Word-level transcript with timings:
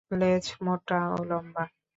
লেজ 0.11 0.45
মোটা 0.63 0.99
ও 1.15 1.19
লম্বা। 1.29 1.63